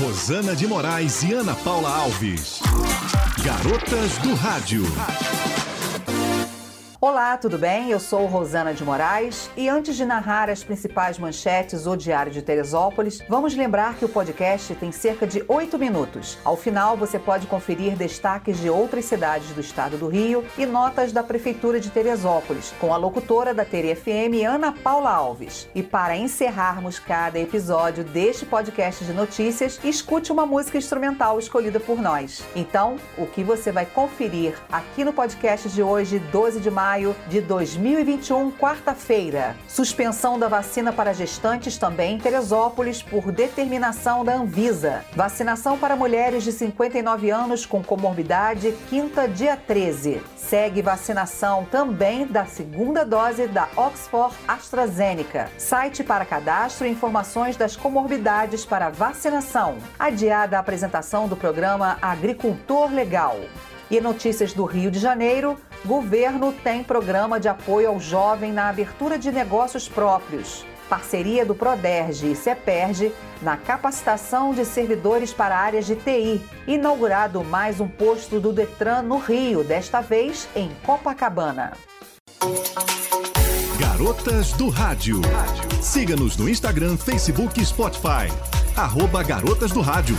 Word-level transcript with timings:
Rosana 0.00 0.56
de 0.56 0.66
Moraes 0.66 1.22
e 1.22 1.32
Ana 1.32 1.54
Paula 1.54 1.88
Alves. 1.88 2.58
Garotas 3.44 4.18
do 4.18 4.34
Rádio. 4.34 4.82
Olá, 7.06 7.36
tudo 7.36 7.58
bem? 7.58 7.90
Eu 7.90 8.00
sou 8.00 8.24
Rosana 8.24 8.72
de 8.72 8.82
Moraes 8.82 9.50
e 9.58 9.68
antes 9.68 9.94
de 9.94 10.06
narrar 10.06 10.48
as 10.48 10.64
principais 10.64 11.18
manchetes 11.18 11.82
do 11.82 11.94
Diário 11.94 12.32
de 12.32 12.40
Teresópolis, 12.40 13.20
vamos 13.28 13.54
lembrar 13.54 13.96
que 13.96 14.06
o 14.06 14.08
podcast 14.08 14.74
tem 14.76 14.90
cerca 14.90 15.26
de 15.26 15.44
oito 15.46 15.78
minutos. 15.78 16.38
Ao 16.42 16.56
final, 16.56 16.96
você 16.96 17.18
pode 17.18 17.46
conferir 17.46 17.94
destaques 17.94 18.58
de 18.58 18.70
outras 18.70 19.04
cidades 19.04 19.50
do 19.50 19.60
estado 19.60 19.98
do 19.98 20.08
Rio 20.08 20.42
e 20.56 20.64
notas 20.64 21.12
da 21.12 21.22
Prefeitura 21.22 21.78
de 21.78 21.90
Teresópolis, 21.90 22.72
com 22.80 22.94
a 22.94 22.96
locutora 22.96 23.52
da 23.52 23.66
TR 23.66 23.94
FM, 23.94 24.42
Ana 24.48 24.72
Paula 24.72 25.10
Alves. 25.10 25.68
E 25.74 25.82
para 25.82 26.16
encerrarmos 26.16 26.98
cada 26.98 27.38
episódio 27.38 28.02
deste 28.02 28.46
podcast 28.46 29.04
de 29.04 29.12
notícias, 29.12 29.78
escute 29.84 30.32
uma 30.32 30.46
música 30.46 30.78
instrumental 30.78 31.38
escolhida 31.38 31.78
por 31.78 32.00
nós. 32.00 32.42
Então, 32.56 32.96
o 33.18 33.26
que 33.26 33.44
você 33.44 33.70
vai 33.70 33.84
conferir 33.84 34.54
aqui 34.72 35.04
no 35.04 35.12
podcast 35.12 35.68
de 35.68 35.82
hoje, 35.82 36.18
12 36.18 36.60
de 36.60 36.70
maio, 36.70 36.93
maio 36.94 37.16
de 37.26 37.40
2021, 37.40 38.52
quarta-feira. 38.52 39.56
Suspensão 39.66 40.38
da 40.38 40.46
vacina 40.46 40.92
para 40.92 41.12
gestantes 41.12 41.76
também 41.76 42.14
em 42.14 42.18
Teresópolis 42.18 43.02
por 43.02 43.32
determinação 43.32 44.24
da 44.24 44.34
Anvisa. 44.36 45.04
Vacinação 45.12 45.76
para 45.76 45.96
mulheres 45.96 46.44
de 46.44 46.52
59 46.52 47.30
anos 47.30 47.66
com 47.66 47.82
comorbidade, 47.82 48.72
quinta, 48.88 49.26
dia 49.26 49.56
13. 49.56 50.22
Segue 50.36 50.82
vacinação 50.82 51.66
também 51.68 52.28
da 52.28 52.46
segunda 52.46 53.04
dose 53.04 53.48
da 53.48 53.68
Oxford 53.74 54.32
AstraZeneca. 54.46 55.50
Site 55.58 56.04
para 56.04 56.24
cadastro 56.24 56.86
e 56.86 56.90
informações 56.90 57.56
das 57.56 57.74
comorbidades 57.74 58.64
para 58.64 58.88
vacinação. 58.88 59.78
Adiada 59.98 60.56
a 60.56 60.60
apresentação 60.60 61.26
do 61.26 61.36
programa 61.36 61.98
Agricultor 62.00 62.92
Legal. 62.92 63.36
E 63.90 64.00
notícias 64.00 64.52
do 64.52 64.64
Rio 64.64 64.90
de 64.90 64.98
Janeiro, 64.98 65.58
governo 65.84 66.52
tem 66.52 66.82
programa 66.82 67.38
de 67.38 67.48
apoio 67.48 67.88
ao 67.88 68.00
jovem 68.00 68.52
na 68.52 68.68
abertura 68.68 69.18
de 69.18 69.30
negócios 69.30 69.88
próprios. 69.88 70.64
Parceria 70.88 71.44
do 71.44 71.54
Proderge 71.54 72.30
e 72.30 72.36
Ceperge 72.36 73.12
na 73.40 73.56
capacitação 73.56 74.52
de 74.52 74.64
servidores 74.64 75.32
para 75.32 75.56
áreas 75.56 75.86
de 75.86 75.96
TI. 75.96 76.42
Inaugurado 76.66 77.42
mais 77.42 77.80
um 77.80 77.88
posto 77.88 78.38
do 78.38 78.52
Detran 78.52 79.02
no 79.02 79.18
Rio, 79.18 79.64
desta 79.64 80.00
vez 80.00 80.48
em 80.54 80.70
Copacabana. 80.84 81.72
Garotas 83.78 84.52
do 84.52 84.68
Rádio. 84.68 85.20
Siga-nos 85.80 86.36
no 86.36 86.48
Instagram, 86.48 86.96
Facebook 86.96 87.60
e 87.60 87.64
Spotify. 87.64 88.28
Arroba 88.76 89.22
Garotas 89.22 89.72
do 89.72 89.80
Rádio. 89.80 90.16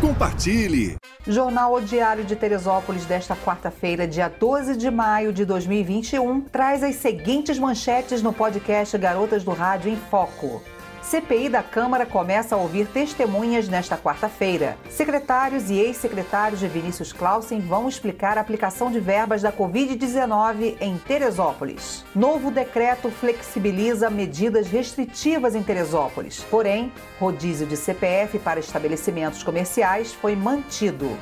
Compartilhe! 0.00 0.96
Jornal 1.26 1.74
O 1.74 1.80
Diário 1.80 2.24
de 2.24 2.36
Teresópolis 2.36 3.04
desta 3.04 3.34
quarta-feira, 3.34 4.06
dia 4.06 4.28
12 4.28 4.76
de 4.76 4.92
maio 4.92 5.32
de 5.32 5.44
2021, 5.44 6.42
traz 6.42 6.84
as 6.84 6.94
seguintes 6.94 7.58
manchetes 7.58 8.22
no 8.22 8.32
podcast 8.32 8.96
Garotas 8.96 9.42
do 9.42 9.50
Rádio 9.50 9.90
em 9.90 9.96
Foco. 9.96 10.62
CPI 11.02 11.48
da 11.48 11.62
Câmara 11.62 12.04
começa 12.04 12.54
a 12.54 12.58
ouvir 12.58 12.86
testemunhas 12.86 13.68
nesta 13.68 13.96
quarta-feira. 13.96 14.76
Secretários 14.90 15.70
e 15.70 15.78
ex-secretários 15.78 16.60
de 16.60 16.68
Vinícius 16.68 17.12
Clausen 17.12 17.60
vão 17.60 17.88
explicar 17.88 18.36
a 18.36 18.40
aplicação 18.40 18.90
de 18.90 19.00
verbas 19.00 19.42
da 19.42 19.52
Covid-19 19.52 20.76
em 20.80 20.98
Teresópolis. 20.98 22.04
Novo 22.14 22.50
decreto 22.50 23.10
flexibiliza 23.10 24.10
medidas 24.10 24.68
restritivas 24.68 25.54
em 25.54 25.62
Teresópolis. 25.62 26.44
Porém, 26.50 26.92
rodízio 27.18 27.66
de 27.66 27.76
CPF 27.76 28.38
para 28.38 28.60
estabelecimentos 28.60 29.42
comerciais 29.42 30.12
foi 30.12 30.36
mantido. 30.36 31.16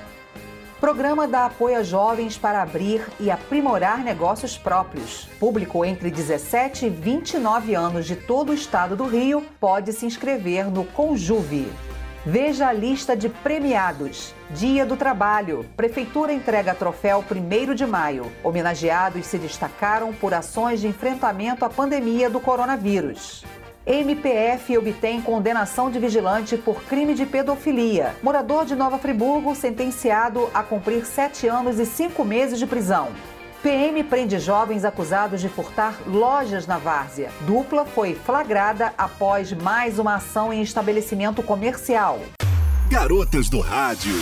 Programa 0.81 1.27
dá 1.27 1.47
apoio 1.47 1.79
a 1.79 1.83
jovens 1.83 2.37
para 2.37 2.61
abrir 2.61 3.03
e 3.19 3.31
aprimorar 3.31 4.05
negócios 4.05 4.59
próprios. 4.59 5.27
Público 5.41 5.83
entre 5.87 6.11
17 6.11 6.87
e 6.87 6.91
29 6.91 7.75
anos 7.75 8.05
de 8.05 8.15
todo 8.15 8.50
o 8.50 8.55
estado 8.55 8.95
do 8.95 9.06
Rio 9.06 9.43
pode 9.59 9.95
se 9.95 10.05
inscrever 10.05 10.71
no 10.71 10.84
Conjuve. 10.84 11.67
Veja 12.27 12.69
a 12.69 12.75
lista 12.75 13.17
de 13.17 13.31
premiados. 13.31 14.34
Dia 14.50 14.84
do 14.84 14.99
Trabalho. 14.99 15.65
Prefeitura 15.77 16.33
entrega 16.33 16.75
troféu 16.75 17.25
1 17.25 17.75
de 17.75 17.87
maio. 17.87 18.31
Homenageados 18.45 19.25
se 19.25 19.39
destacaram 19.39 20.12
por 20.12 20.34
ações 20.34 20.83
de 20.83 20.89
enfrentamento 20.89 21.65
à 21.65 21.71
pandemia 21.71 22.29
do 22.29 22.39
coronavírus. 22.39 23.45
MPF 23.87 24.77
obtém 24.77 25.23
condenação 25.23 25.93
de 25.93 26.01
vigilante 26.01 26.57
por 26.57 26.83
crime 26.83 27.15
de 27.15 27.25
pedofilia. 27.25 28.17
Morador 28.21 28.65
de 28.65 28.75
Nova 28.75 28.99
Friburgo 28.99 29.55
sentenciado 29.55 30.51
a 30.53 30.61
cumprir 30.65 31.07
sete 31.07 31.47
anos 31.47 31.79
e 31.79 31.87
cinco 31.87 32.25
meses 32.25 32.59
de 32.59 32.67
prisão. 32.67 33.11
PM 33.63 34.03
prende 34.03 34.41
jovens 34.41 34.85
acusados 34.85 35.41
de 35.41 35.49
furtar 35.49 36.01
lojas 36.05 36.67
na 36.67 36.79
várzea. 36.79 37.31
Dupla 37.43 37.85
foi 37.85 38.17
flagrada 38.17 38.93
após 38.99 39.53
mais 39.53 40.01
uma 40.01 40.17
ação 40.17 40.53
em 40.53 40.63
estabelecimento 40.63 41.41
comercial. 41.41 42.19
Garotas 42.91 43.49
do 43.49 43.61
Rádio. 43.61 44.17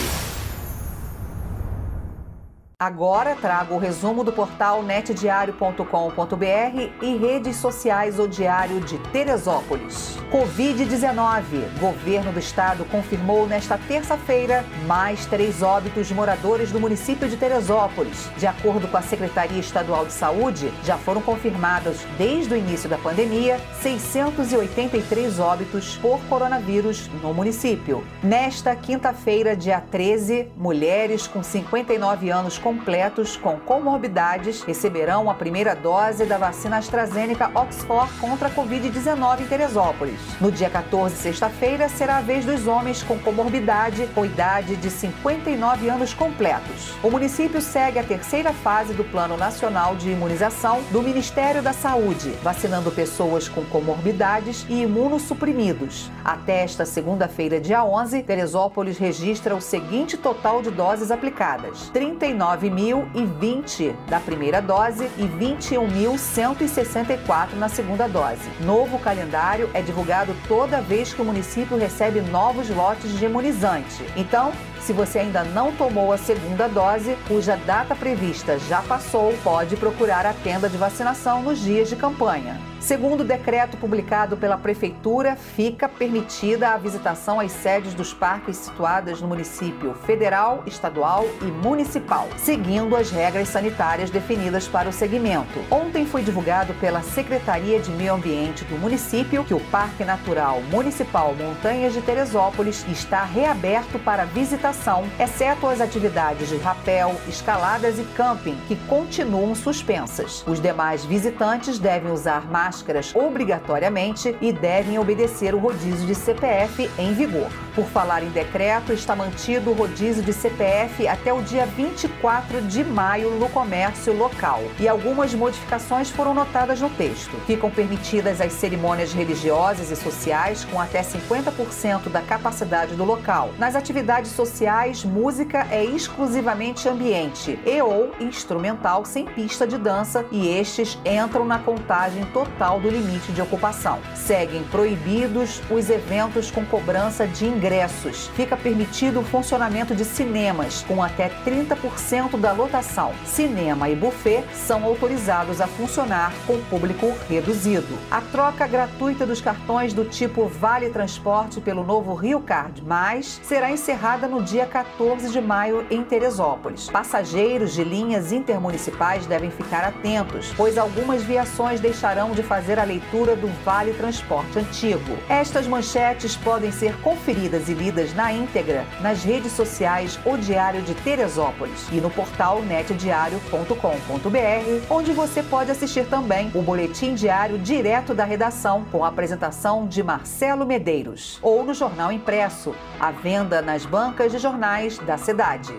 Agora 2.78 3.36
trago 3.36 3.76
o 3.76 3.78
resumo 3.78 4.24
do 4.24 4.32
portal 4.32 4.82
netdiario.com.br 4.82 6.90
e 7.00 7.16
redes 7.16 7.56
sociais 7.56 8.18
O 8.18 8.26
Diário 8.26 8.80
de 8.80 8.98
Teresópolis. 9.12 10.18
Covid-19. 10.32 11.78
Governo 11.78 12.32
do 12.32 12.40
Estado 12.40 12.84
confirmou 12.86 13.46
nesta 13.46 13.78
terça-feira 13.78 14.64
mais 14.88 15.24
três 15.26 15.62
óbitos 15.62 16.08
de 16.08 16.14
moradores 16.14 16.72
do 16.72 16.80
município 16.80 17.28
de 17.28 17.36
Teresópolis. 17.36 18.28
De 18.36 18.46
acordo 18.46 18.88
com 18.88 18.96
a 18.96 19.02
Secretaria 19.02 19.60
Estadual 19.60 20.04
de 20.04 20.12
Saúde, 20.12 20.72
já 20.82 20.98
foram 20.98 21.22
confirmados 21.22 22.04
desde 22.18 22.54
o 22.54 22.56
início 22.56 22.88
da 22.88 22.98
pandemia 22.98 23.60
683 23.82 25.38
óbitos 25.38 25.96
por 25.98 26.18
coronavírus 26.24 27.08
no 27.22 27.32
município. 27.32 28.04
Nesta 28.20 28.74
quinta-feira, 28.74 29.56
dia 29.56 29.80
13, 29.80 30.48
mulheres 30.56 31.28
com 31.28 31.40
59 31.40 32.30
anos 32.30 32.58
completos 32.64 33.36
com 33.36 33.58
comorbidades 33.60 34.62
receberão 34.62 35.28
a 35.28 35.34
primeira 35.34 35.74
dose 35.76 36.24
da 36.24 36.38
vacina 36.38 36.78
AstraZeneca 36.78 37.50
Oxford 37.54 38.10
contra 38.18 38.48
a 38.48 38.50
Covid-19 38.50 39.42
em 39.42 39.46
Teresópolis. 39.46 40.18
No 40.40 40.50
dia 40.50 40.70
14, 40.70 41.14
sexta-feira, 41.14 41.90
será 41.90 42.16
a 42.16 42.20
vez 42.22 42.46
dos 42.46 42.66
homens 42.66 43.02
com 43.02 43.18
comorbidade 43.18 44.06
com 44.14 44.24
idade 44.24 44.76
de 44.76 44.88
59 44.88 45.90
anos 45.90 46.14
completos. 46.14 46.94
O 47.02 47.10
município 47.10 47.60
segue 47.60 47.98
a 47.98 48.02
terceira 48.02 48.54
fase 48.54 48.94
do 48.94 49.04
Plano 49.04 49.36
Nacional 49.36 49.94
de 49.94 50.10
Imunização 50.10 50.80
do 50.90 51.02
Ministério 51.02 51.62
da 51.62 51.74
Saúde, 51.74 52.30
vacinando 52.42 52.90
pessoas 52.90 53.46
com 53.46 53.62
comorbidades 53.66 54.64
e 54.70 54.84
imunossuprimidos. 54.84 56.10
Até 56.24 56.62
esta 56.62 56.86
segunda-feira, 56.86 57.60
dia 57.60 57.84
11, 57.84 58.22
Teresópolis 58.22 58.96
registra 58.96 59.54
o 59.54 59.60
seguinte 59.60 60.16
total 60.16 60.62
de 60.62 60.70
doses 60.70 61.10
aplicadas: 61.10 61.90
39 61.90 62.53
9.020 62.56 63.94
da 64.08 64.18
primeira 64.20 64.60
dose 64.60 65.10
e 65.18 65.22
21.164 65.22 67.54
na 67.56 67.68
segunda 67.68 68.08
dose. 68.08 68.48
Novo 68.60 68.98
calendário 68.98 69.70
é 69.74 69.82
divulgado 69.82 70.34
toda 70.46 70.80
vez 70.80 71.12
que 71.12 71.20
o 71.20 71.24
município 71.24 71.76
recebe 71.76 72.20
novos 72.20 72.70
lotes 72.70 73.18
de 73.18 73.24
imunizante. 73.24 74.04
Então, 74.16 74.52
se 74.84 74.92
você 74.92 75.20
ainda 75.20 75.42
não 75.42 75.72
tomou 75.72 76.12
a 76.12 76.18
segunda 76.18 76.68
dose, 76.68 77.16
cuja 77.26 77.56
data 77.56 77.96
prevista 77.96 78.58
já 78.58 78.82
passou, 78.82 79.32
pode 79.42 79.76
procurar 79.76 80.26
a 80.26 80.34
tenda 80.34 80.68
de 80.68 80.76
vacinação 80.76 81.42
nos 81.42 81.58
dias 81.58 81.88
de 81.88 81.96
campanha. 81.96 82.60
Segundo 82.80 83.22
o 83.22 83.24
decreto 83.24 83.78
publicado 83.78 84.36
pela 84.36 84.58
Prefeitura, 84.58 85.36
fica 85.36 85.88
permitida 85.88 86.68
a 86.68 86.76
visitação 86.76 87.40
às 87.40 87.50
sedes 87.50 87.94
dos 87.94 88.12
parques 88.12 88.58
situadas 88.58 89.22
no 89.22 89.28
município 89.28 89.94
federal, 90.04 90.62
estadual 90.66 91.24
e 91.40 91.46
municipal, 91.46 92.28
seguindo 92.36 92.94
as 92.94 93.10
regras 93.10 93.48
sanitárias 93.48 94.10
definidas 94.10 94.68
para 94.68 94.86
o 94.86 94.92
segmento. 94.92 95.60
Ontem 95.70 96.04
foi 96.04 96.22
divulgado 96.22 96.74
pela 96.74 97.00
Secretaria 97.00 97.80
de 97.80 97.90
Meio 97.90 98.12
Ambiente 98.12 98.66
do 98.66 98.76
município 98.76 99.44
que 99.44 99.54
o 99.54 99.60
Parque 99.70 100.04
Natural 100.04 100.60
Municipal 100.70 101.34
Montanhas 101.34 101.94
de 101.94 102.02
Teresópolis 102.02 102.84
está 102.86 103.24
reaberto 103.24 103.98
para 103.98 104.26
visitação 104.26 104.73
exceto 105.18 105.66
as 105.66 105.80
atividades 105.80 106.48
de 106.48 106.56
rapel, 106.56 107.14
escaladas 107.28 107.98
e 107.98 108.04
camping, 108.16 108.56
que 108.66 108.76
continuam 108.88 109.54
suspensas. 109.54 110.44
Os 110.46 110.60
demais 110.60 111.04
visitantes 111.04 111.78
devem 111.78 112.12
usar 112.12 112.50
máscaras 112.50 113.14
obrigatoriamente 113.14 114.36
e 114.40 114.52
devem 114.52 114.98
obedecer 114.98 115.54
o 115.54 115.58
rodízio 115.58 116.06
de 116.06 116.14
CPF 116.14 116.90
em 116.98 117.12
vigor. 117.12 117.50
Por 117.74 117.86
falar 117.86 118.22
em 118.22 118.30
decreto, 118.30 118.92
está 118.92 119.16
mantido 119.16 119.70
o 119.70 119.74
rodízio 119.74 120.22
de 120.22 120.32
CPF 120.32 121.08
até 121.08 121.32
o 121.32 121.42
dia 121.42 121.66
24 121.66 122.24
4 122.24 122.62
de 122.62 122.82
maio 122.82 123.30
no 123.32 123.48
comércio 123.48 124.16
local. 124.16 124.62
E 124.78 124.88
algumas 124.88 125.34
modificações 125.34 126.10
foram 126.10 126.34
notadas 126.34 126.80
no 126.80 126.90
texto. 126.90 127.36
Ficam 127.46 127.70
permitidas 127.70 128.40
as 128.40 128.52
cerimônias 128.52 129.12
religiosas 129.12 129.90
e 129.90 129.96
sociais 129.96 130.64
com 130.64 130.80
até 130.80 131.02
50% 131.02 132.08
da 132.08 132.20
capacidade 132.20 132.94
do 132.94 133.04
local. 133.04 133.50
Nas 133.58 133.74
atividades 133.76 134.30
sociais, 134.32 134.63
música 135.04 135.66
é 135.70 135.84
exclusivamente 135.84 136.88
ambiente 136.88 137.58
e 137.66 137.82
ou 137.82 138.12
instrumental 138.18 139.04
sem 139.04 139.26
pista 139.26 139.66
de 139.66 139.76
dança 139.76 140.24
e 140.30 140.48
estes 140.48 140.98
entram 141.04 141.44
na 141.44 141.58
contagem 141.58 142.24
total 142.26 142.80
do 142.80 142.88
limite 142.88 143.30
de 143.32 143.42
ocupação. 143.42 143.98
Seguem 144.14 144.62
proibidos 144.64 145.60
os 145.70 145.90
eventos 145.90 146.50
com 146.50 146.64
cobrança 146.64 147.26
de 147.26 147.44
ingressos. 147.44 148.28
Fica 148.28 148.56
permitido 148.56 149.20
o 149.20 149.24
funcionamento 149.24 149.94
de 149.94 150.04
cinemas 150.04 150.82
com 150.88 151.02
até 151.02 151.28
30% 151.44 152.40
da 152.40 152.52
lotação. 152.52 153.12
Cinema 153.26 153.90
e 153.90 153.94
buffet 153.94 154.44
são 154.54 154.82
autorizados 154.84 155.60
a 155.60 155.66
funcionar 155.66 156.32
com 156.46 156.58
público 156.70 157.12
reduzido. 157.28 157.98
A 158.10 158.22
troca 158.22 158.66
gratuita 158.66 159.26
dos 159.26 159.42
cartões 159.42 159.92
do 159.92 160.06
tipo 160.06 160.46
Vale 160.46 160.88
Transporte 160.88 161.60
pelo 161.60 161.84
novo 161.84 162.14
Rio 162.14 162.40
Card 162.40 162.82
Mais 162.82 163.40
será 163.42 163.70
encerrada 163.70 164.26
no 164.26 164.42
dia 164.42 164.53
14 164.62 165.30
de 165.30 165.40
maio 165.40 165.84
em 165.90 166.04
Teresópolis. 166.04 166.88
Passageiros 166.88 167.74
de 167.74 167.82
linhas 167.82 168.32
intermunicipais 168.32 169.26
devem 169.26 169.50
ficar 169.50 169.84
atentos, 169.84 170.52
pois 170.56 170.78
algumas 170.78 171.22
viações 171.22 171.80
deixarão 171.80 172.30
de 172.30 172.42
fazer 172.42 172.78
a 172.78 172.84
leitura 172.84 173.34
do 173.34 173.48
Vale 173.64 173.92
Transporte 173.94 174.58
antigo. 174.58 175.18
Estas 175.28 175.66
manchetes 175.66 176.36
podem 176.36 176.70
ser 176.70 176.96
conferidas 177.00 177.68
e 177.68 177.74
lidas 177.74 178.14
na 178.14 178.32
íntegra 178.32 178.86
nas 179.00 179.24
redes 179.24 179.52
sociais 179.52 180.18
O 180.24 180.36
Diário 180.36 180.82
de 180.82 180.94
Teresópolis 180.94 181.88
e 181.90 182.00
no 182.00 182.10
portal 182.10 182.62
netdiario.com.br, 182.62 184.86
onde 184.90 185.12
você 185.12 185.42
pode 185.42 185.70
assistir 185.70 186.06
também 186.06 186.50
o 186.54 186.62
boletim 186.62 187.14
diário 187.14 187.58
direto 187.58 188.14
da 188.14 188.24
redação 188.24 188.84
com 188.90 189.04
a 189.04 189.08
apresentação 189.08 189.86
de 189.86 190.02
Marcelo 190.02 190.66
Medeiros 190.66 191.38
ou 191.42 191.64
no 191.64 191.74
jornal 191.74 192.12
impresso, 192.12 192.74
à 193.00 193.10
venda 193.10 193.62
nas 193.62 193.86
bancas 193.86 194.33
de 194.34 194.38
jornais 194.40 194.98
da 194.98 195.16
cidade. 195.16 195.72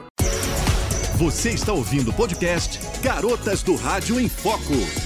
Você 1.18 1.50
está 1.52 1.74
ouvindo 1.74 2.12
o 2.12 2.14
podcast 2.14 2.80
Garotas 3.02 3.62
do 3.62 3.76
Rádio 3.76 4.18
em 4.18 4.30
Foco. 4.30 5.05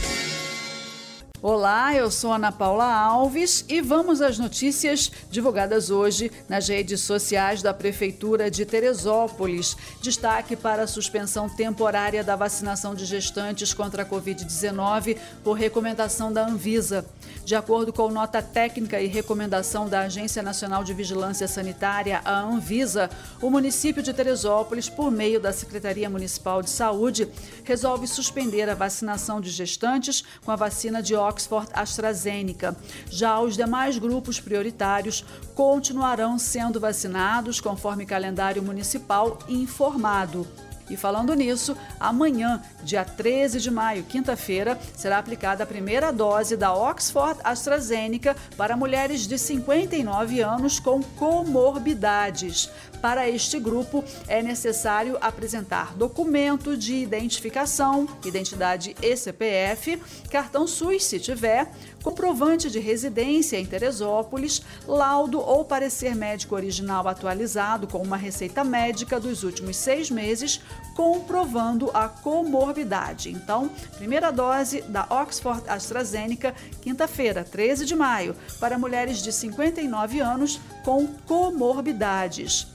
Olá, 1.41 1.95
eu 1.95 2.11
sou 2.11 2.33
Ana 2.33 2.51
Paula 2.51 2.93
Alves 2.93 3.63
e 3.69 3.79
vamos 3.79 4.21
às 4.21 4.37
notícias 4.37 5.09
divulgadas 5.31 5.89
hoje 5.89 6.29
nas 6.49 6.67
redes 6.67 6.99
sociais 6.99 7.61
da 7.61 7.73
Prefeitura 7.73 8.51
de 8.51 8.65
Teresópolis. 8.65 9.77
Destaque 10.01 10.57
para 10.57 10.83
a 10.83 10.87
suspensão 10.87 11.47
temporária 11.47 12.25
da 12.25 12.35
vacinação 12.35 12.93
de 12.93 13.05
gestantes 13.05 13.73
contra 13.73 14.03
a 14.03 14.05
Covid-19 14.05 15.17
por 15.41 15.53
recomendação 15.53 16.33
da 16.33 16.45
Anvisa. 16.45 17.05
De 17.45 17.55
acordo 17.55 17.93
com 17.93 18.11
nota 18.11 18.41
técnica 18.41 18.99
e 18.99 19.07
recomendação 19.07 19.87
da 19.87 20.01
Agência 20.01 20.43
Nacional 20.43 20.83
de 20.83 20.93
Vigilância 20.93 21.47
Sanitária, 21.47 22.21
a 22.25 22.41
Anvisa, 22.41 23.09
o 23.41 23.49
município 23.49 24.03
de 24.03 24.13
Teresópolis, 24.13 24.89
por 24.89 25.09
meio 25.09 25.39
da 25.39 25.53
Secretaria 25.53 26.09
Municipal 26.09 26.61
de 26.61 26.69
Saúde, 26.69 27.29
resolve 27.63 28.07
suspender 28.07 28.69
a 28.69 28.75
vacinação 28.75 29.39
de 29.39 29.49
gestantes 29.49 30.23
com 30.43 30.51
a 30.51 30.55
vacina 30.57 31.01
de 31.01 31.15
Oxford 31.29 31.69
AstraZeneca. 31.73 32.75
Já 33.09 33.39
os 33.39 33.55
demais 33.55 33.97
grupos 33.97 34.39
prioritários 34.39 35.23
continuarão 35.55 36.37
sendo 36.37 36.79
vacinados 36.79 37.61
conforme 37.61 38.05
calendário 38.05 38.61
municipal 38.63 39.39
informado. 39.47 40.45
E 40.89 40.97
falando 40.97 41.33
nisso, 41.33 41.77
amanhã, 41.99 42.61
dia 42.83 43.05
13 43.05 43.59
de 43.59 43.69
maio, 43.69 44.03
quinta-feira, 44.03 44.79
será 44.95 45.19
aplicada 45.19 45.63
a 45.63 45.67
primeira 45.67 46.11
dose 46.11 46.57
da 46.57 46.73
Oxford 46.73 47.39
AstraZeneca 47.43 48.35
para 48.57 48.75
mulheres 48.75 49.27
de 49.27 49.37
59 49.37 50.41
anos 50.41 50.79
com 50.79 51.01
comorbidades. 51.01 52.69
Para 53.01 53.29
este 53.29 53.59
grupo, 53.59 54.03
é 54.27 54.43
necessário 54.43 55.17
apresentar 55.21 55.95
documento 55.95 56.75
de 56.75 56.95
identificação, 56.95 58.07
identidade 58.25 58.95
e 59.01 59.15
CPF, 59.15 60.01
cartão 60.29 60.67
SUS 60.67 61.05
se 61.05 61.19
tiver, 61.19 61.71
comprovante 62.03 62.69
de 62.69 62.79
residência 62.79 63.57
em 63.57 63.65
Teresópolis, 63.65 64.61
laudo 64.87 65.39
ou 65.39 65.65
parecer 65.65 66.15
médico 66.15 66.55
original 66.55 67.07
atualizado 67.07 67.87
com 67.87 67.99
uma 67.99 68.17
receita 68.17 68.63
médica 68.63 69.19
dos 69.19 69.43
últimos 69.43 69.77
seis 69.77 70.09
meses, 70.09 70.61
comprovando 70.95 71.89
a 71.93 72.07
comorbidade. 72.07 73.29
Então, 73.31 73.69
primeira 73.97 74.31
dose 74.31 74.81
da 74.83 75.05
Oxford 75.09 75.63
AstraZeneca, 75.67 76.53
quinta-feira, 76.81 77.43
13 77.43 77.85
de 77.85 77.95
maio, 77.95 78.35
para 78.59 78.77
mulheres 78.77 79.21
de 79.21 79.31
59 79.31 80.19
anos 80.19 80.59
com 80.83 81.07
comorbidades. 81.25 82.67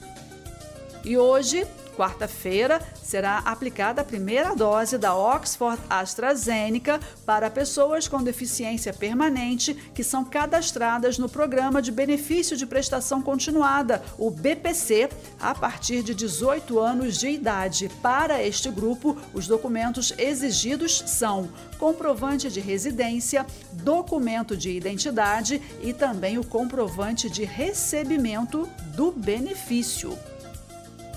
E 1.03 1.17
hoje, 1.17 1.67
quarta-feira, 1.95 2.81
será 3.01 3.39
aplicada 3.39 4.01
a 4.01 4.05
primeira 4.05 4.55
dose 4.55 4.97
da 4.97 5.15
Oxford 5.15 5.81
AstraZeneca 5.89 6.99
para 7.25 7.49
pessoas 7.49 8.07
com 8.07 8.21
deficiência 8.23 8.93
permanente 8.93 9.73
que 9.93 10.03
são 10.03 10.23
cadastradas 10.25 11.17
no 11.17 11.29
Programa 11.29 11.81
de 11.81 11.91
Benefício 11.91 12.57
de 12.57 12.65
Prestação 12.65 13.21
Continuada, 13.21 14.03
o 14.17 14.29
BPC, 14.29 15.09
a 15.39 15.55
partir 15.55 16.03
de 16.03 16.13
18 16.13 16.79
anos 16.79 17.17
de 17.17 17.29
idade. 17.29 17.89
Para 18.01 18.43
este 18.43 18.69
grupo, 18.69 19.17
os 19.33 19.47
documentos 19.47 20.13
exigidos 20.17 21.03
são 21.07 21.49
comprovante 21.77 22.49
de 22.49 22.59
residência, 22.59 23.45
documento 23.71 24.55
de 24.55 24.71
identidade 24.71 25.61
e 25.81 25.93
também 25.93 26.37
o 26.37 26.45
comprovante 26.45 27.29
de 27.29 27.43
recebimento 27.43 28.67
do 28.95 29.11
benefício. 29.11 30.17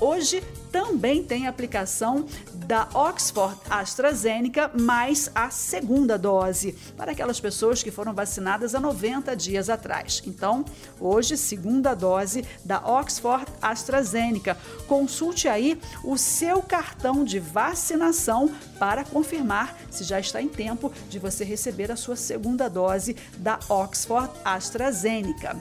Hoje 0.00 0.44
também 0.70 1.24
tem 1.24 1.48
aplicação 1.48 2.24
da 2.54 2.88
Oxford 2.94 3.58
AstraZeneca 3.68 4.70
mais 4.78 5.28
a 5.34 5.50
segunda 5.50 6.16
dose 6.16 6.72
para 6.96 7.12
aquelas 7.12 7.40
pessoas 7.40 7.82
que 7.82 7.90
foram 7.90 8.14
vacinadas 8.14 8.76
há 8.76 8.80
90 8.80 9.34
dias 9.34 9.68
atrás. 9.68 10.22
Então, 10.24 10.64
hoje, 11.00 11.36
segunda 11.36 11.94
dose 11.94 12.44
da 12.64 12.78
Oxford 12.86 13.44
AstraZeneca. 13.60 14.56
Consulte 14.86 15.48
aí 15.48 15.80
o 16.04 16.16
seu 16.16 16.62
cartão 16.62 17.24
de 17.24 17.40
vacinação 17.40 18.48
para 18.78 19.04
confirmar 19.04 19.76
se 19.90 20.04
já 20.04 20.20
está 20.20 20.40
em 20.40 20.48
tempo 20.48 20.92
de 21.08 21.18
você 21.18 21.42
receber 21.42 21.90
a 21.90 21.96
sua 21.96 22.14
segunda 22.14 22.68
dose 22.68 23.16
da 23.38 23.58
Oxford 23.68 24.30
AstraZeneca. 24.44 25.60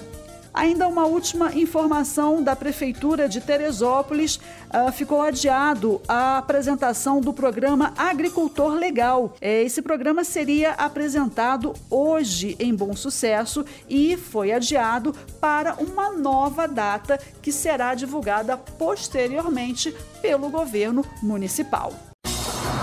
Ainda 0.57 0.89
uma 0.89 1.05
última 1.05 1.53
informação 1.55 2.43
da 2.43 2.57
Prefeitura 2.57 3.29
de 3.29 3.43
Teresópolis: 3.43 4.37
uh, 4.37 4.91
ficou 4.91 5.21
adiado 5.21 6.01
a 6.09 6.39
apresentação 6.39 7.21
do 7.21 7.31
programa 7.31 7.93
Agricultor 7.95 8.73
Legal. 8.73 9.35
É, 9.39 9.63
esse 9.63 9.83
programa 9.83 10.25
seria 10.25 10.71
apresentado 10.73 11.75
hoje 11.91 12.57
em 12.59 12.75
Bom 12.75 12.97
Sucesso 12.97 13.67
e 13.87 14.17
foi 14.17 14.51
adiado 14.51 15.15
para 15.39 15.75
uma 15.75 16.11
nova 16.11 16.67
data 16.67 17.21
que 17.43 17.53
será 17.53 17.95
divulgada 17.95 18.57
posteriormente 18.57 19.95
pelo 20.23 20.49
governo 20.49 21.05
municipal. 21.23 21.93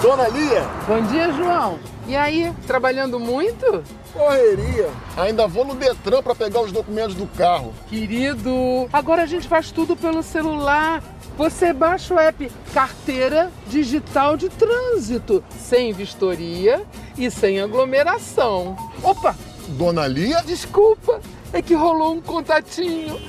Dona 0.02 0.28
Lia. 0.28 0.64
Bom 0.88 1.02
dia, 1.04 1.32
João. 1.34 1.80
E 2.08 2.16
aí, 2.16 2.54
trabalhando 2.68 3.20
muito? 3.20 3.84
Correria. 4.12 4.90
Ainda 5.18 5.48
vou 5.48 5.66
no 5.66 5.74
Detran 5.76 6.22
para 6.22 6.36
pegar 6.36 6.62
os 6.62 6.72
documentos 6.72 7.16
do 7.16 7.26
carro. 7.26 7.74
Querido, 7.88 8.52
agora 8.92 9.24
a 9.24 9.26
gente 9.26 9.48
faz 9.48 9.72
tudo 9.72 9.96
pelo 9.96 10.22
celular. 10.22 11.02
Você 11.38 11.74
baixa 11.74 12.14
o 12.14 12.20
app 12.20 12.52
Carteira 12.74 13.52
Digital 13.68 14.38
de 14.38 14.50
Trânsito, 14.50 15.44
sem 15.58 15.92
vistoria 15.94 16.84
e 17.18 17.32
sem 17.32 17.60
aglomeração. 17.60 18.78
Opa! 19.02 19.36
Dona 19.70 20.06
Lia? 20.06 20.44
Desculpa, 20.44 21.22
é 21.52 21.62
que 21.62 21.74
rolou 21.74 22.14
um 22.14 22.22
contatinho. 22.22 23.20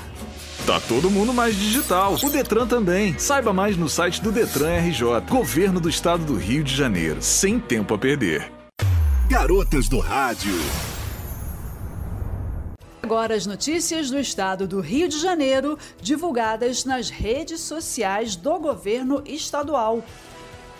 Tá 0.66 0.80
todo 0.80 1.10
mundo 1.10 1.30
mais 1.34 1.54
digital. 1.54 2.14
O 2.14 2.30
Detran 2.30 2.66
também. 2.66 3.18
Saiba 3.18 3.52
mais 3.52 3.76
no 3.76 3.86
site 3.86 4.22
do 4.22 4.32
Detran 4.32 4.78
RJ, 4.78 5.20
Governo 5.28 5.78
do 5.78 5.90
Estado 5.90 6.24
do 6.24 6.36
Rio 6.36 6.64
de 6.64 6.74
Janeiro, 6.74 7.20
sem 7.20 7.60
tempo 7.60 7.92
a 7.92 7.98
perder. 7.98 8.50
Garotas 9.28 9.90
do 9.90 9.98
Rádio. 9.98 10.54
Agora 13.02 13.34
as 13.34 13.44
notícias 13.44 14.10
do 14.10 14.18
estado 14.18 14.66
do 14.66 14.80
Rio 14.80 15.06
de 15.06 15.20
Janeiro, 15.20 15.78
divulgadas 16.00 16.86
nas 16.86 17.10
redes 17.10 17.60
sociais 17.60 18.34
do 18.34 18.58
governo 18.58 19.22
estadual. 19.26 20.02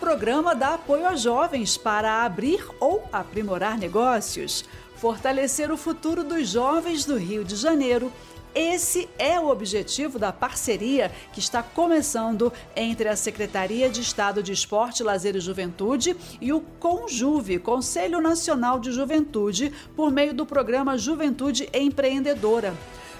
Programa 0.00 0.55
dá 0.55 0.75
apoio 0.75 1.07
a 1.07 1.14
jovens 1.14 1.76
para 1.76 2.25
abrir 2.25 2.67
ou 2.81 3.07
aprimorar 3.12 3.76
negócios, 3.76 4.64
fortalecer 4.97 5.71
o 5.71 5.76
futuro 5.76 6.25
dos 6.25 6.49
jovens 6.49 7.05
do 7.05 7.19
Rio 7.19 7.45
de 7.45 7.57
Janeiro 7.57 8.11
esse 8.54 9.08
é 9.18 9.38
o 9.40 9.49
objetivo 9.49 10.18
da 10.18 10.32
parceria 10.32 11.11
que 11.32 11.40
está 11.40 11.62
começando 11.62 12.52
entre 12.76 13.08
a 13.08 13.16
Secretaria 13.16 13.90
de 13.90 14.00
Estado 14.00 14.42
de 14.42 14.52
Esporte, 14.52 15.02
Lazer 15.02 15.37
e 15.37 15.40
Juventude 15.40 16.16
e 16.40 16.52
o 16.52 16.61
Conjuve, 16.61 17.58
Conselho 17.58 18.20
Nacional 18.20 18.78
de 18.78 18.92
Juventude, 18.92 19.73
por 19.96 20.11
meio 20.12 20.32
do 20.32 20.46
programa 20.46 20.96
Juventude 20.96 21.68
Empreendedora. 21.73 22.75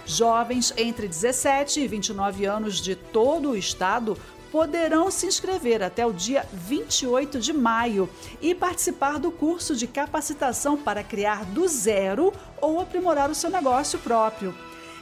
Jovens 0.06 0.72
entre 0.76 1.08
17 1.08 1.80
e 1.80 1.88
29 1.88 2.44
anos 2.44 2.80
de 2.80 2.94
todo 2.94 3.50
o 3.50 3.56
estado 3.56 4.16
poderão 4.52 5.10
se 5.10 5.26
inscrever 5.26 5.82
até 5.82 6.06
o 6.06 6.12
dia 6.12 6.46
28 6.52 7.40
de 7.40 7.52
maio 7.52 8.08
e 8.40 8.54
participar 8.54 9.18
do 9.18 9.32
curso 9.32 9.74
de 9.74 9.88
capacitação 9.88 10.76
para 10.76 11.02
criar 11.02 11.44
do 11.46 11.66
zero 11.66 12.32
ou 12.60 12.78
aprimorar 12.78 13.28
o 13.28 13.34
seu 13.34 13.50
negócio 13.50 13.98
próprio. 13.98 14.54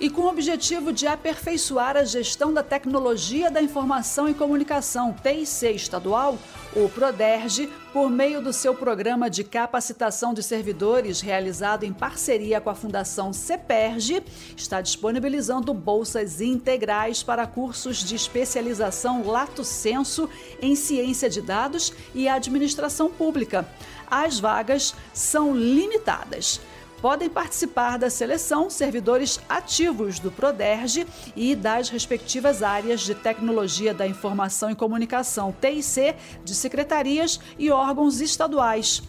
e 0.02 0.11
com 0.11 0.23
o 0.23 0.28
objetivo 0.28 0.92
de 0.92 1.06
aperfeiçoar 1.06 1.97
a 1.97 2.02
gestão 2.02 2.52
da 2.52 2.61
tecnologia 2.61 3.49
da 3.49 3.62
informação 3.62 4.28
e 4.28 4.35
comunicação 4.35 5.14
TIC 5.14 5.76
estadual, 5.76 6.37
o 6.75 6.88
Proderge, 6.88 7.71
por 7.92 8.11
meio 8.11 8.42
do 8.42 8.52
seu 8.52 8.75
programa 8.75 9.30
de 9.30 9.44
capacitação 9.44 10.35
de 10.35 10.42
servidores 10.42 11.21
realizado 11.21 11.85
em 11.85 11.92
parceria 11.92 12.61
com 12.61 12.68
a 12.68 12.75
Fundação 12.75 13.32
CEPERGE, 13.32 14.25
está 14.56 14.80
disponibilizando 14.80 15.73
bolsas 15.73 16.40
integrais 16.40 17.23
para 17.23 17.47
cursos 17.47 17.99
de 17.99 18.16
especialização 18.16 19.25
Lato 19.25 19.62
Senso 19.62 20.28
em 20.61 20.75
ciência 20.75 21.30
de 21.30 21.40
dados 21.40 21.92
e 22.12 22.28
administração 22.28 23.09
pública. 23.09 23.64
As 24.11 24.40
vagas 24.40 24.97
são 25.14 25.56
limitadas 25.56 26.61
podem 27.02 27.28
participar 27.28 27.99
da 27.99 28.09
seleção 28.09 28.71
servidores 28.71 29.40
ativos 29.49 30.21
do 30.21 30.30
Proderge 30.30 31.04
e 31.35 31.56
das 31.56 31.88
respectivas 31.88 32.62
áreas 32.62 33.00
de 33.00 33.12
tecnologia 33.12 33.92
da 33.92 34.06
informação 34.06 34.71
e 34.71 34.76
comunicação 34.76 35.52
TIC 35.61 36.14
de 36.44 36.54
secretarias 36.54 37.40
e 37.59 37.73
órgãos 37.73 38.21
estaduais. 38.21 39.02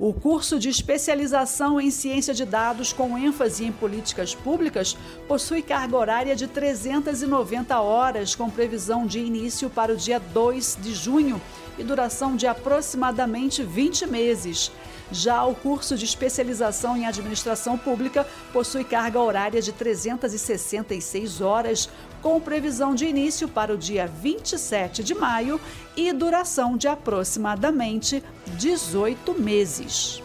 O 0.00 0.12
curso 0.12 0.58
de 0.58 0.68
especialização 0.68 1.80
em 1.80 1.90
ciência 1.90 2.34
de 2.34 2.44
dados 2.44 2.92
com 2.92 3.16
ênfase 3.16 3.64
em 3.64 3.72
políticas 3.72 4.34
públicas 4.34 4.96
possui 5.26 5.62
carga 5.62 5.96
horária 5.96 6.36
de 6.36 6.46
390 6.46 7.80
horas, 7.80 8.34
com 8.34 8.48
previsão 8.48 9.06
de 9.06 9.18
início 9.18 9.70
para 9.70 9.92
o 9.92 9.96
dia 9.96 10.20
2 10.20 10.78
de 10.80 10.94
junho 10.94 11.40
e 11.76 11.84
duração 11.84 12.36
de 12.36 12.46
aproximadamente 12.46 13.62
20 13.62 14.06
meses. 14.06 14.70
Já 15.10 15.44
o 15.44 15.54
curso 15.54 15.96
de 15.96 16.04
especialização 16.04 16.96
em 16.96 17.06
administração 17.06 17.78
pública 17.78 18.26
possui 18.52 18.84
carga 18.84 19.20
horária 19.20 19.62
de 19.62 19.72
366 19.72 21.40
horas, 21.40 21.88
com 22.20 22.40
previsão 22.40 22.94
de 22.94 23.06
início 23.06 23.48
para 23.48 23.72
o 23.72 23.78
dia 23.78 24.06
27 24.06 25.02
de 25.02 25.14
maio 25.14 25.60
e 25.96 26.12
duração 26.12 26.76
de 26.76 26.88
aproximadamente 26.88 28.22
18 28.56 29.34
meses. 29.40 30.22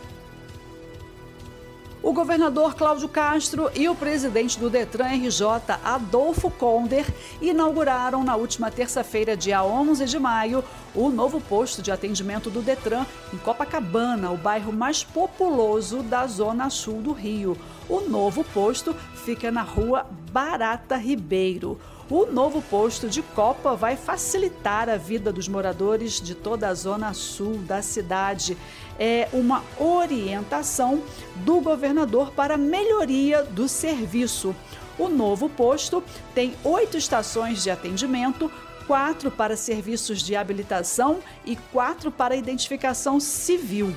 O 2.03 2.11
governador 2.11 2.75
Cláudio 2.75 3.07
Castro 3.07 3.71
e 3.73 3.87
o 3.87 3.95
presidente 3.95 4.59
do 4.59 4.69
Detran 4.69 5.07
RJ, 5.07 5.41
Adolfo 5.81 6.51
Konder, 6.51 7.05
inauguraram 7.41 8.25
na 8.25 8.35
última 8.35 8.69
terça-feira, 8.69 9.37
dia 9.37 9.63
11 9.63 10.03
de 10.03 10.19
maio, 10.19 10.65
o 10.93 11.09
novo 11.09 11.39
posto 11.39 11.81
de 11.81 11.93
atendimento 11.93 12.49
do 12.49 12.61
Detran 12.61 13.05
em 13.33 13.37
Copacabana, 13.37 14.31
o 14.31 14.37
bairro 14.37 14.73
mais 14.73 15.01
populoso 15.01 16.03
da 16.03 16.27
zona 16.27 16.69
sul 16.69 17.01
do 17.01 17.13
Rio. 17.13 17.57
O 17.87 18.01
novo 18.01 18.43
posto 18.53 18.93
fica 19.23 19.49
na 19.49 19.61
rua 19.61 20.05
Barata 20.29 20.97
Ribeiro. 20.97 21.79
O 22.09 22.25
novo 22.25 22.61
posto 22.61 23.07
de 23.07 23.21
Copa 23.21 23.77
vai 23.77 23.95
facilitar 23.95 24.89
a 24.89 24.97
vida 24.97 25.31
dos 25.31 25.47
moradores 25.47 26.19
de 26.19 26.35
toda 26.35 26.67
a 26.67 26.73
zona 26.73 27.13
sul 27.13 27.59
da 27.59 27.81
cidade. 27.81 28.57
É 28.99 29.29
uma 29.31 29.63
orientação 29.79 31.01
do 31.37 31.61
governador 31.61 32.31
para 32.31 32.57
melhoria 32.57 33.43
do 33.43 33.69
serviço. 33.69 34.53
O 34.99 35.07
novo 35.07 35.47
posto 35.47 36.03
tem 36.35 36.53
oito 36.65 36.97
estações 36.97 37.63
de 37.63 37.71
atendimento, 37.71 38.51
quatro 38.85 39.31
para 39.31 39.55
serviços 39.55 40.21
de 40.21 40.35
habilitação 40.35 41.19
e 41.45 41.55
quatro 41.55 42.11
para 42.11 42.35
identificação 42.35 43.17
civil. 43.17 43.95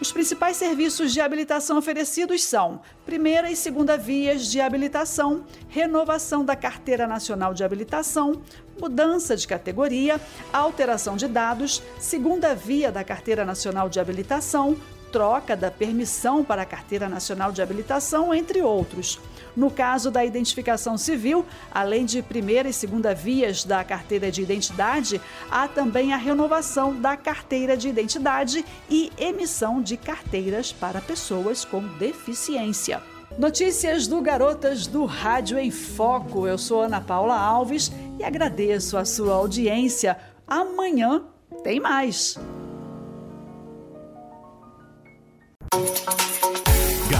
Os 0.00 0.12
principais 0.12 0.56
serviços 0.56 1.12
de 1.12 1.20
habilitação 1.20 1.76
oferecidos 1.76 2.44
são 2.44 2.80
primeira 3.04 3.50
e 3.50 3.56
segunda 3.56 3.96
vias 3.96 4.46
de 4.46 4.60
habilitação, 4.60 5.44
renovação 5.68 6.44
da 6.44 6.54
Carteira 6.54 7.04
Nacional 7.04 7.52
de 7.52 7.64
Habilitação, 7.64 8.40
mudança 8.80 9.36
de 9.36 9.44
categoria, 9.48 10.20
alteração 10.52 11.16
de 11.16 11.26
dados, 11.26 11.82
segunda 11.98 12.54
via 12.54 12.92
da 12.92 13.02
Carteira 13.02 13.44
Nacional 13.44 13.88
de 13.88 13.98
Habilitação, 13.98 14.76
troca 15.10 15.56
da 15.56 15.70
permissão 15.70 16.44
para 16.44 16.62
a 16.62 16.66
Carteira 16.66 17.08
Nacional 17.08 17.50
de 17.50 17.60
Habilitação, 17.60 18.32
entre 18.32 18.62
outros. 18.62 19.18
No 19.58 19.72
caso 19.72 20.08
da 20.08 20.24
identificação 20.24 20.96
civil, 20.96 21.44
além 21.72 22.04
de 22.04 22.22
primeira 22.22 22.68
e 22.68 22.72
segunda 22.72 23.12
vias 23.12 23.64
da 23.64 23.82
carteira 23.82 24.30
de 24.30 24.40
identidade, 24.40 25.20
há 25.50 25.66
também 25.66 26.12
a 26.12 26.16
renovação 26.16 26.94
da 26.94 27.16
carteira 27.16 27.76
de 27.76 27.88
identidade 27.88 28.64
e 28.88 29.10
emissão 29.18 29.82
de 29.82 29.96
carteiras 29.96 30.72
para 30.72 31.00
pessoas 31.00 31.64
com 31.64 31.82
deficiência. 31.98 33.02
Notícias 33.36 34.06
do 34.06 34.20
Garotas 34.20 34.86
do 34.86 35.04
Rádio 35.04 35.58
em 35.58 35.72
Foco. 35.72 36.46
Eu 36.46 36.56
sou 36.56 36.82
Ana 36.82 37.00
Paula 37.00 37.36
Alves 37.36 37.90
e 38.16 38.22
agradeço 38.22 38.96
a 38.96 39.04
sua 39.04 39.34
audiência. 39.34 40.16
Amanhã 40.46 41.24
tem 41.64 41.80
mais. 41.80 42.38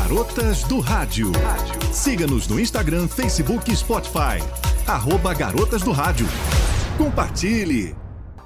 Garotas 0.09 0.63
do 0.63 0.81
Rádio. 0.81 1.33
Siga-nos 1.93 2.49
no 2.49 2.59
Instagram, 2.59 3.07
Facebook 3.07 3.71
e 3.71 3.77
Spotify. 3.77 4.41
Arroba 4.87 5.35
Garotas 5.35 5.83
do 5.83 5.93
Rádio. 5.93 6.27
Compartilhe. 6.97 7.95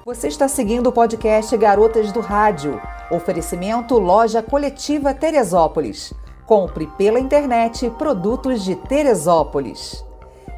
Você 0.05 0.27
está 0.27 0.49
seguindo 0.49 0.89
o 0.89 0.93
podcast 0.93 1.57
Garotas 1.57 2.11
do 2.11 2.19
Rádio. 2.19 2.81
Oferecimento 3.13 3.97
Loja 4.01 4.43
Coletiva 4.43 5.15
Teresópolis. 5.15 6.13
Compre 6.47 6.89
pela 6.99 7.21
internet 7.21 7.89
produtos 7.91 8.65
de 8.65 8.75
Teresópolis. 8.75 10.05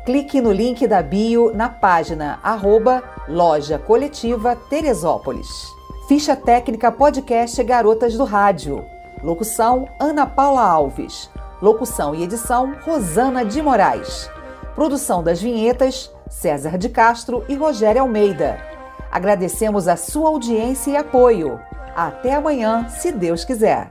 Clique 0.06 0.40
no 0.40 0.52
link 0.52 0.86
da 0.86 1.02
bio 1.02 1.52
na 1.54 1.68
página 1.68 2.40
arroba 2.42 3.02
Loja 3.28 3.78
Coletiva 3.78 4.56
Teresópolis. 4.56 5.66
Ficha 6.08 6.34
técnica 6.34 6.90
podcast 6.90 7.62
Garotas 7.62 8.14
do 8.14 8.24
Rádio. 8.24 8.93
Locução 9.24 9.88
Ana 9.98 10.26
Paula 10.26 10.60
Alves. 10.60 11.30
Locução 11.62 12.14
e 12.14 12.22
edição 12.22 12.74
Rosana 12.84 13.42
de 13.42 13.62
Moraes. 13.62 14.28
Produção 14.74 15.22
das 15.22 15.40
vinhetas 15.40 16.12
César 16.28 16.76
de 16.76 16.90
Castro 16.90 17.42
e 17.48 17.54
Rogério 17.54 18.02
Almeida. 18.02 18.58
Agradecemos 19.10 19.88
a 19.88 19.96
sua 19.96 20.28
audiência 20.28 20.90
e 20.90 20.96
apoio. 20.98 21.58
Até 21.96 22.34
amanhã, 22.34 22.86
se 22.90 23.10
Deus 23.10 23.46
quiser. 23.46 23.88